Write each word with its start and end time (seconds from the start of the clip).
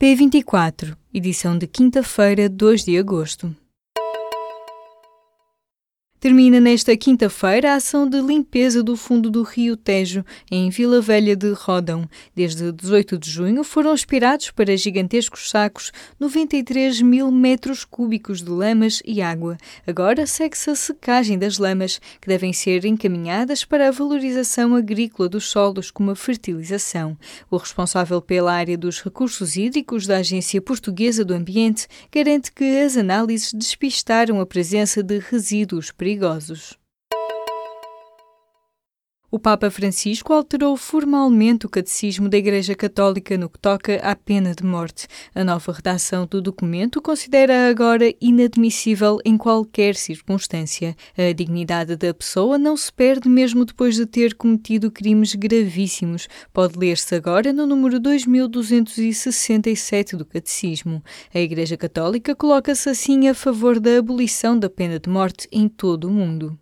P24, 0.00 0.96
edição 1.12 1.58
de 1.58 1.66
quinta-feira, 1.66 2.48
2 2.48 2.84
de 2.84 2.96
agosto. 2.96 3.52
Termina 6.20 6.60
nesta 6.60 6.96
quinta-feira 6.96 7.70
a 7.70 7.76
ação 7.76 8.08
de 8.08 8.20
limpeza 8.20 8.82
do 8.82 8.96
fundo 8.96 9.30
do 9.30 9.44
Rio 9.44 9.76
Tejo, 9.76 10.24
em 10.50 10.68
Vila 10.68 11.00
Velha 11.00 11.36
de 11.36 11.52
Rodão. 11.52 12.10
Desde 12.34 12.72
18 12.72 13.16
de 13.16 13.30
junho 13.30 13.62
foram 13.62 13.92
aspirados 13.92 14.50
para 14.50 14.76
gigantescos 14.76 15.48
sacos 15.48 15.92
93 16.18 17.02
mil 17.02 17.30
metros 17.30 17.84
cúbicos 17.84 18.42
de 18.42 18.50
lamas 18.50 19.00
e 19.06 19.22
água. 19.22 19.56
Agora 19.86 20.26
segue-se 20.26 20.70
a 20.70 20.74
secagem 20.74 21.38
das 21.38 21.56
lamas, 21.56 22.00
que 22.20 22.26
devem 22.26 22.52
ser 22.52 22.84
encaminhadas 22.84 23.64
para 23.64 23.86
a 23.86 23.92
valorização 23.92 24.74
agrícola 24.74 25.28
dos 25.28 25.48
solos 25.48 25.88
como 25.88 26.10
a 26.10 26.16
fertilização. 26.16 27.16
O 27.48 27.56
responsável 27.56 28.20
pela 28.20 28.52
área 28.52 28.76
dos 28.76 29.00
recursos 29.00 29.56
hídricos 29.56 30.04
da 30.04 30.16
Agência 30.16 30.60
Portuguesa 30.60 31.24
do 31.24 31.32
Ambiente 31.32 31.86
garante 32.10 32.50
que 32.50 32.80
as 32.80 32.96
análises 32.96 33.52
despistaram 33.52 34.40
a 34.40 34.46
presença 34.46 35.00
de 35.00 35.20
resíduos 35.20 35.92
perigosos. 36.08 36.78
O 39.30 39.38
Papa 39.38 39.70
Francisco 39.70 40.32
alterou 40.32 40.74
formalmente 40.74 41.66
o 41.66 41.68
catecismo 41.68 42.30
da 42.30 42.38
Igreja 42.38 42.74
Católica 42.74 43.36
no 43.36 43.50
que 43.50 43.58
toca 43.58 43.96
à 43.96 44.16
pena 44.16 44.54
de 44.54 44.64
morte. 44.64 45.06
A 45.34 45.44
nova 45.44 45.70
redação 45.70 46.26
do 46.26 46.40
documento 46.40 47.02
considera 47.02 47.68
agora 47.68 48.10
inadmissível 48.22 49.18
em 49.26 49.36
qualquer 49.36 49.96
circunstância. 49.96 50.96
A 51.14 51.30
dignidade 51.34 51.94
da 51.94 52.14
pessoa 52.14 52.56
não 52.56 52.74
se 52.74 52.90
perde 52.90 53.28
mesmo 53.28 53.66
depois 53.66 53.96
de 53.96 54.06
ter 54.06 54.34
cometido 54.34 54.90
crimes 54.90 55.34
gravíssimos. 55.34 56.26
Pode 56.50 56.78
ler-se 56.78 57.14
agora 57.14 57.52
no 57.52 57.66
número 57.66 58.00
2267 58.00 60.16
do 60.16 60.24
catecismo. 60.24 61.04
A 61.34 61.38
Igreja 61.38 61.76
Católica 61.76 62.34
coloca-se 62.34 62.88
assim 62.88 63.28
a 63.28 63.34
favor 63.34 63.78
da 63.78 63.98
abolição 63.98 64.58
da 64.58 64.70
pena 64.70 64.98
de 64.98 65.10
morte 65.10 65.46
em 65.52 65.68
todo 65.68 66.08
o 66.08 66.10
mundo. 66.10 66.58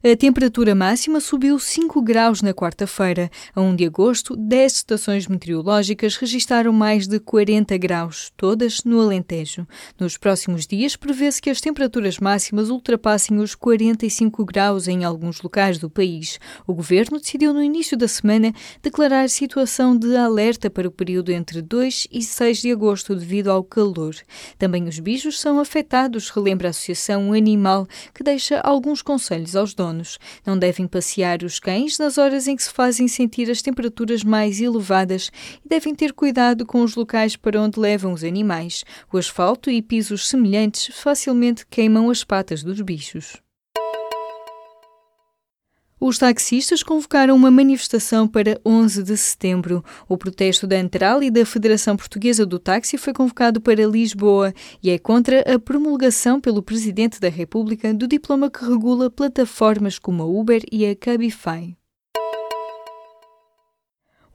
A 0.00 0.16
temperatura 0.16 0.76
máxima 0.76 1.18
subiu 1.18 1.58
5 1.58 2.00
graus 2.02 2.40
na 2.40 2.54
quarta-feira. 2.54 3.28
A 3.52 3.60
1 3.60 3.74
de 3.74 3.84
agosto, 3.84 4.36
10 4.36 4.72
estações 4.74 5.26
meteorológicas 5.26 6.14
registaram 6.14 6.72
mais 6.72 7.08
de 7.08 7.18
40 7.18 7.76
graus, 7.78 8.32
todas 8.36 8.84
no 8.84 9.00
Alentejo. 9.00 9.66
Nos 9.98 10.16
próximos 10.16 10.68
dias, 10.68 10.94
prevê-se 10.94 11.42
que 11.42 11.50
as 11.50 11.60
temperaturas 11.60 12.20
máximas 12.20 12.70
ultrapassem 12.70 13.38
os 13.38 13.56
45 13.56 14.44
graus 14.44 14.86
em 14.86 15.04
alguns 15.04 15.42
locais 15.42 15.78
do 15.78 15.90
país. 15.90 16.38
O 16.64 16.72
governo 16.72 17.18
decidiu 17.18 17.52
no 17.52 17.60
início 17.60 17.96
da 17.96 18.06
semana 18.06 18.54
declarar 18.80 19.28
situação 19.28 19.96
de 19.96 20.14
alerta 20.14 20.70
para 20.70 20.86
o 20.86 20.92
período 20.92 21.32
entre 21.32 21.60
2 21.60 22.06
e 22.12 22.22
6 22.22 22.58
de 22.58 22.70
agosto 22.70 23.16
devido 23.16 23.50
ao 23.50 23.64
calor. 23.64 24.14
Também 24.56 24.86
os 24.86 25.00
bichos 25.00 25.40
são 25.40 25.58
afetados, 25.58 26.30
relembra 26.30 26.68
a 26.68 26.70
Associação 26.70 27.32
Animal, 27.32 27.88
que 28.14 28.22
deixa 28.22 28.60
alguns 28.60 29.02
conselhos 29.02 29.56
aos 29.56 29.74
donos 29.74 29.87
donos. 29.88 30.18
Não 30.44 30.58
devem 30.58 30.86
passear 30.86 31.42
os 31.42 31.58
cães 31.58 31.98
nas 31.98 32.18
horas 32.18 32.46
em 32.46 32.56
que 32.56 32.62
se 32.62 32.70
fazem 32.70 33.08
sentir 33.08 33.50
as 33.50 33.62
temperaturas 33.62 34.22
mais 34.22 34.60
elevadas 34.60 35.30
e 35.64 35.68
devem 35.68 35.94
ter 35.94 36.12
cuidado 36.12 36.66
com 36.66 36.82
os 36.82 36.94
locais 36.94 37.36
para 37.36 37.60
onde 37.60 37.80
levam 37.80 38.12
os 38.12 38.22
animais. 38.22 38.84
O 39.12 39.16
asfalto 39.16 39.70
e 39.70 39.80
pisos 39.80 40.28
semelhantes 40.28 40.94
facilmente 40.94 41.66
queimam 41.66 42.10
as 42.10 42.22
patas 42.22 42.62
dos 42.62 42.80
bichos. 42.80 43.47
Os 46.00 46.16
taxistas 46.16 46.82
convocaram 46.82 47.34
uma 47.34 47.50
manifestação 47.50 48.28
para 48.28 48.60
11 48.64 49.02
de 49.02 49.16
setembro. 49.16 49.84
O 50.08 50.16
protesto 50.16 50.64
da 50.64 50.76
Antral 50.76 51.24
e 51.24 51.30
da 51.30 51.44
Federação 51.44 51.96
Portuguesa 51.96 52.46
do 52.46 52.56
Táxi 52.56 52.96
foi 52.96 53.12
convocado 53.12 53.60
para 53.60 53.84
Lisboa 53.84 54.54
e 54.80 54.90
é 54.90 54.98
contra 54.98 55.40
a 55.40 55.58
promulgação 55.58 56.40
pelo 56.40 56.62
Presidente 56.62 57.20
da 57.20 57.28
República 57.28 57.92
do 57.92 58.06
diploma 58.06 58.48
que 58.48 58.64
regula 58.64 59.10
plataformas 59.10 59.98
como 59.98 60.22
a 60.22 60.26
Uber 60.26 60.62
e 60.70 60.86
a 60.86 60.94
Cabify. 60.94 61.76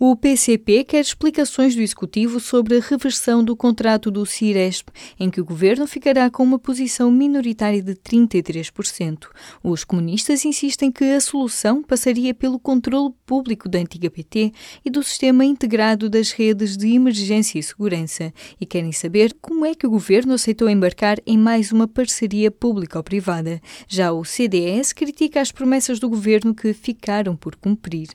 O 0.05 0.17
PCP 0.17 0.83
quer 0.83 0.99
explicações 0.99 1.77
do 1.77 1.81
Executivo 1.81 2.37
sobre 2.37 2.75
a 2.75 2.81
reversão 2.81 3.41
do 3.41 3.55
contrato 3.55 4.11
do 4.11 4.25
Ciresp, 4.25 4.89
em 5.17 5.29
que 5.29 5.39
o 5.39 5.45
governo 5.45 5.87
ficará 5.87 6.29
com 6.29 6.43
uma 6.43 6.59
posição 6.59 7.09
minoritária 7.09 7.81
de 7.81 7.95
33%. 7.95 9.29
Os 9.63 9.85
comunistas 9.85 10.43
insistem 10.43 10.91
que 10.91 11.05
a 11.05 11.21
solução 11.21 11.81
passaria 11.81 12.33
pelo 12.33 12.59
controle 12.59 13.13
público 13.25 13.69
da 13.69 13.79
antiga 13.79 14.11
PT 14.11 14.51
e 14.83 14.89
do 14.89 15.01
sistema 15.01 15.45
integrado 15.45 16.09
das 16.09 16.31
redes 16.31 16.75
de 16.75 16.93
emergência 16.93 17.57
e 17.57 17.63
segurança 17.63 18.33
e 18.59 18.65
querem 18.65 18.91
saber 18.91 19.33
como 19.41 19.65
é 19.65 19.73
que 19.73 19.87
o 19.87 19.89
governo 19.89 20.33
aceitou 20.33 20.69
embarcar 20.69 21.17
em 21.25 21.37
mais 21.37 21.71
uma 21.71 21.87
parceria 21.87 22.51
público-privada. 22.51 23.61
Já 23.87 24.11
o 24.11 24.25
CDS 24.25 24.91
critica 24.91 25.39
as 25.39 25.53
promessas 25.53 25.97
do 25.97 26.09
governo 26.09 26.53
que 26.53 26.73
ficaram 26.73 27.37
por 27.37 27.55
cumprir. 27.55 28.09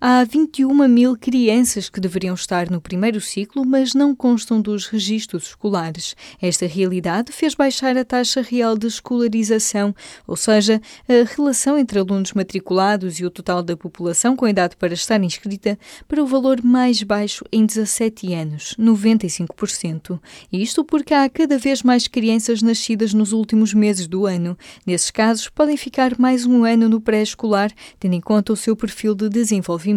Há 0.00 0.22
21 0.22 0.86
mil 0.86 1.16
crianças 1.16 1.90
que 1.90 1.98
deveriam 1.98 2.32
estar 2.32 2.70
no 2.70 2.80
primeiro 2.80 3.20
ciclo, 3.20 3.66
mas 3.66 3.94
não 3.94 4.14
constam 4.14 4.60
dos 4.60 4.86
registros 4.86 5.48
escolares. 5.48 6.14
Esta 6.40 6.68
realidade 6.68 7.32
fez 7.32 7.52
baixar 7.52 7.96
a 7.96 8.04
taxa 8.04 8.40
real 8.40 8.78
de 8.78 8.86
escolarização, 8.86 9.92
ou 10.24 10.36
seja, 10.36 10.80
a 11.08 11.28
relação 11.34 11.76
entre 11.76 11.98
alunos 11.98 12.32
matriculados 12.32 13.18
e 13.18 13.24
o 13.24 13.30
total 13.30 13.60
da 13.60 13.76
população 13.76 14.36
com 14.36 14.46
idade 14.46 14.76
para 14.76 14.94
estar 14.94 15.20
inscrita, 15.20 15.76
para 16.06 16.22
o 16.22 16.26
valor 16.28 16.62
mais 16.62 17.02
baixo 17.02 17.44
em 17.50 17.66
17 17.66 18.32
anos, 18.34 18.76
95%. 18.78 20.20
Isto 20.52 20.84
porque 20.84 21.12
há 21.12 21.28
cada 21.28 21.58
vez 21.58 21.82
mais 21.82 22.06
crianças 22.06 22.62
nascidas 22.62 23.12
nos 23.12 23.32
últimos 23.32 23.74
meses 23.74 24.06
do 24.06 24.26
ano. 24.26 24.56
Nesses 24.86 25.10
casos, 25.10 25.48
podem 25.48 25.76
ficar 25.76 26.16
mais 26.20 26.46
um 26.46 26.62
ano 26.62 26.88
no 26.88 27.00
pré-escolar, 27.00 27.72
tendo 27.98 28.14
em 28.14 28.20
conta 28.20 28.52
o 28.52 28.56
seu 28.56 28.76
perfil 28.76 29.12
de 29.12 29.28
desenvolvimento 29.28 29.87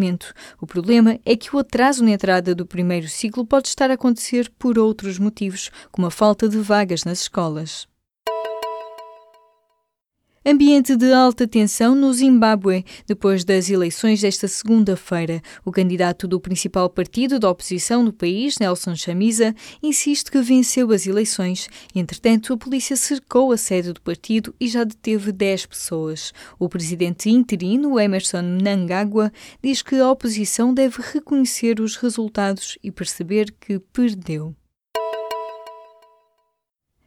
O 0.60 0.68
problema 0.68 1.20
é 1.26 1.36
que 1.36 1.56
o 1.56 1.60
atraso 1.60 2.04
na 2.04 2.12
entrada 2.12 2.56
do 2.56 2.66
primeiro 2.66 3.08
ciclo 3.08 3.46
pode 3.46 3.68
estar 3.68 3.92
a 3.92 3.96
acontecer 3.96 4.52
por 4.58 4.80
outros 4.80 5.20
motivos, 5.20 5.70
como 5.92 6.08
a 6.08 6.12
falta 6.12 6.48
de 6.48 6.58
vagas 6.58 7.04
nas 7.04 7.22
escolas. 7.22 7.91
Ambiente 10.44 10.96
de 10.96 11.14
alta 11.14 11.48
tensão 11.48 11.94
no 11.94 12.12
Zimbábue 12.12 12.84
depois 13.06 13.44
das 13.44 13.70
eleições 13.70 14.22
desta 14.22 14.48
segunda-feira. 14.48 15.40
O 15.64 15.72
candidato 15.72 16.28
do 16.28 16.40
principal 16.40 16.90
partido 16.90 17.38
da 17.38 17.48
oposição 17.48 18.02
no 18.02 18.12
país, 18.12 18.58
Nelson 18.58 18.96
Chamisa, 18.96 19.54
insiste 19.84 20.32
que 20.32 20.42
venceu 20.42 20.92
as 20.92 21.06
eleições. 21.06 21.70
Entretanto, 21.94 22.54
a 22.54 22.58
polícia 22.58 22.96
cercou 22.96 23.52
a 23.52 23.58
sede 23.58 23.94
do 23.94 24.02
partido 24.02 24.52
e 24.60 24.68
já 24.68 24.84
deteve 24.84 25.32
10 25.32 25.68
pessoas. 25.68 26.34
O 26.58 26.68
presidente 26.68 27.30
interino, 27.30 28.00
Emerson 28.00 28.42
Mnangagwa, 28.42 29.32
diz 29.64 29.84
que 29.84 30.00
a 30.00 30.10
oposição 30.10 30.74
deve 30.74 31.04
reconhecer 31.04 31.80
os 31.80 31.98
resultados 31.98 32.80
e 32.84 32.90
perceber 32.90 33.54
que 33.60 33.78
perdeu. 33.78 34.56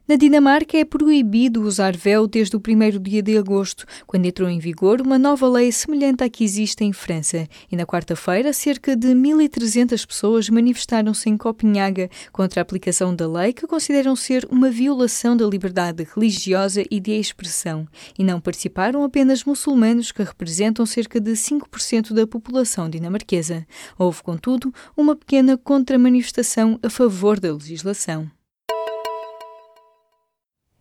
Na 0.07 0.17
Dinamarca 0.17 0.77
é 0.77 0.85
proibido 0.85 1.63
usar 1.63 1.97
véu 1.97 2.27
desde 2.27 2.55
o 2.55 2.59
primeiro 2.59 2.99
dia 2.99 3.23
de 3.23 3.35
agosto, 3.39 3.87
quando 4.05 4.27
entrou 4.27 4.47
em 4.47 4.59
vigor 4.59 5.01
uma 5.01 5.17
nova 5.17 5.49
lei 5.49 5.71
semelhante 5.71 6.23
à 6.23 6.29
que 6.29 6.43
existe 6.43 6.83
em 6.83 6.93
França. 6.93 7.47
E 7.71 7.75
na 7.75 7.87
quarta-feira, 7.87 8.53
cerca 8.53 8.95
de 8.95 9.07
1.300 9.07 10.05
pessoas 10.05 10.47
manifestaram-se 10.47 11.27
em 11.27 11.35
Copenhaga 11.35 12.07
contra 12.31 12.61
a 12.61 12.63
aplicação 12.63 13.15
da 13.15 13.27
lei 13.27 13.51
que 13.51 13.65
consideram 13.65 14.15
ser 14.15 14.47
uma 14.51 14.69
violação 14.69 15.35
da 15.35 15.47
liberdade 15.47 16.07
religiosa 16.15 16.83
e 16.91 16.99
de 16.99 17.13
expressão. 17.13 17.87
E 18.15 18.23
não 18.23 18.39
participaram 18.39 19.03
apenas 19.03 19.43
muçulmanos, 19.43 20.11
que 20.11 20.21
representam 20.21 20.85
cerca 20.85 21.19
de 21.19 21.31
5% 21.31 22.13
da 22.13 22.27
população 22.27 22.87
dinamarquesa. 22.87 23.65
Houve, 23.97 24.21
contudo, 24.21 24.71
uma 24.95 25.15
pequena 25.15 25.57
contramanifestação 25.57 26.79
a 26.83 26.91
favor 26.91 27.39
da 27.39 27.51
legislação. 27.51 28.34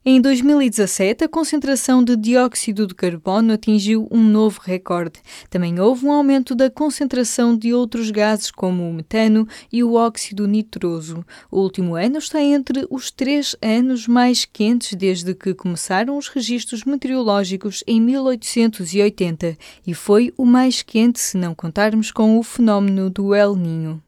Em 0.06 0.20
2017, 0.20 1.24
a 1.24 1.28
concentração 1.30 2.04
de 2.04 2.14
dióxido 2.14 2.86
de 2.86 2.94
carbono 2.94 3.54
atingiu 3.54 4.06
um 4.10 4.22
novo 4.22 4.60
recorde. 4.62 5.18
Também 5.48 5.80
houve 5.80 6.04
um 6.04 6.12
aumento 6.12 6.54
da 6.54 6.68
concentração 6.68 7.56
de 7.56 7.72
outros 7.72 8.10
gases, 8.10 8.50
como 8.50 8.86
o 8.86 8.92
metano 8.92 9.48
e 9.72 9.82
o 9.82 9.94
óxido 9.94 10.46
nitroso. 10.46 11.24
O 11.50 11.58
último 11.58 11.94
ano 11.94 12.18
está 12.18 12.42
entre 12.42 12.86
os 12.90 13.10
três 13.10 13.56
anos 13.62 14.06
mais 14.06 14.44
quentes 14.44 14.92
desde 14.92 15.34
que 15.34 15.54
começaram 15.54 16.18
os 16.18 16.28
registros 16.28 16.84
meteorológicos 16.84 17.82
em 17.86 17.98
1880 17.98 19.56
e 19.86 19.94
foi 19.94 20.34
o 20.36 20.44
mais 20.44 20.82
quente 20.82 21.18
se 21.18 21.38
não 21.38 21.54
contarmos 21.54 22.12
com 22.12 22.38
o 22.38 22.42
fenómeno 22.42 23.08
do 23.08 23.34
El 23.34 23.56
Ninho. 23.56 24.02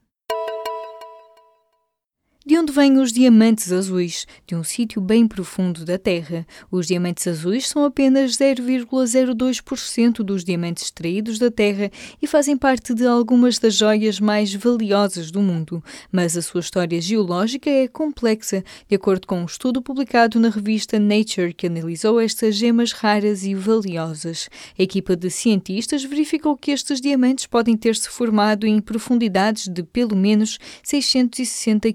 De 2.49 2.57
onde 2.57 2.71
vêm 2.71 2.97
os 2.99 3.11
diamantes 3.11 3.73
azuis? 3.73 4.25
De 4.47 4.55
um 4.55 4.63
sítio 4.63 5.03
bem 5.03 5.27
profundo 5.27 5.85
da 5.85 5.99
Terra. 5.99 6.47
Os 6.71 6.87
diamantes 6.87 7.27
azuis 7.27 7.67
são 7.67 7.85
apenas 7.85 8.37
0,02% 8.37 10.23
dos 10.23 10.45
diamantes 10.45 10.85
extraídos 10.85 11.41
da 11.41 11.51
Terra 11.51 11.91
e 12.23 12.27
fazem 12.29 12.57
parte 12.57 12.95
de 12.95 13.05
algumas 13.05 13.59
das 13.59 13.75
joias 13.75 14.21
mais 14.21 14.55
valiosas 14.55 15.33
do 15.33 15.43
mundo. 15.43 15.83
Mas 16.13 16.37
a 16.37 16.41
sua 16.41 16.61
história 16.61 17.01
geológica 17.01 17.69
é 17.69 17.89
complexa, 17.89 18.63
de 18.89 18.95
acordo 18.95 19.27
com 19.27 19.41
um 19.41 19.47
estudo 19.47 19.83
publicado 19.83 20.39
na 20.39 20.49
revista 20.49 21.01
Nature 21.01 21.53
que 21.53 21.67
analisou 21.67 22.21
estas 22.21 22.55
gemas 22.55 22.93
raras 22.93 23.43
e 23.43 23.57
valiosas. 23.57 24.49
A 24.79 24.85
equipa 24.85 25.17
de 25.17 25.31
cientistas 25.31 26.05
verificou 26.05 26.57
que 26.57 26.71
estes 26.71 27.01
diamantes 27.01 27.47
podem 27.47 27.77
ter 27.77 27.97
se 27.97 28.09
formado 28.09 28.69
em 28.69 28.81
profundidades 28.81 29.67
de 29.67 29.83
pelo 29.83 30.15
menos 30.15 30.61
660 30.85 31.93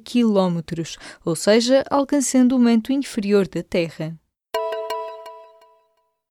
ou 1.23 1.35
seja, 1.35 1.83
alcançando 1.89 2.55
o 2.55 2.59
manto 2.59 2.91
inferior 2.91 3.47
da 3.47 3.61
Terra. 3.61 4.17